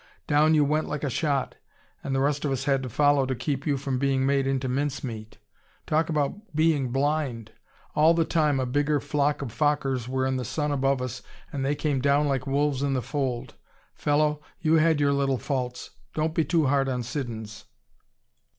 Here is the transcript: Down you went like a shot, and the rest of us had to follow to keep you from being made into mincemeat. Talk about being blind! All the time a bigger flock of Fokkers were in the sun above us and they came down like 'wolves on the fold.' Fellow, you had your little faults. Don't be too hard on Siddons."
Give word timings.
Down 0.25 0.55
you 0.55 0.65
went 0.65 0.87
like 0.89 1.03
a 1.03 1.11
shot, 1.11 1.57
and 2.03 2.15
the 2.15 2.21
rest 2.21 2.43
of 2.43 2.51
us 2.51 2.63
had 2.63 2.81
to 2.81 2.89
follow 2.89 3.27
to 3.27 3.35
keep 3.35 3.67
you 3.67 3.77
from 3.77 3.99
being 3.99 4.25
made 4.25 4.47
into 4.47 4.67
mincemeat. 4.67 5.37
Talk 5.85 6.09
about 6.09 6.55
being 6.55 6.89
blind! 6.89 7.51
All 7.93 8.15
the 8.15 8.25
time 8.25 8.59
a 8.59 8.65
bigger 8.65 8.99
flock 8.99 9.43
of 9.43 9.49
Fokkers 9.51 10.07
were 10.09 10.25
in 10.25 10.37
the 10.37 10.43
sun 10.43 10.71
above 10.71 11.03
us 11.03 11.21
and 11.53 11.63
they 11.63 11.75
came 11.75 12.01
down 12.01 12.27
like 12.27 12.47
'wolves 12.47 12.81
on 12.81 12.95
the 12.95 13.03
fold.' 13.03 13.53
Fellow, 13.93 14.41
you 14.59 14.73
had 14.77 14.99
your 14.99 15.13
little 15.13 15.37
faults. 15.37 15.91
Don't 16.15 16.33
be 16.33 16.43
too 16.45 16.65
hard 16.65 16.89
on 16.89 17.03
Siddons." 17.03 17.65